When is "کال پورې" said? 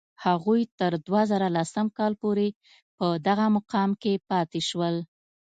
1.97-2.47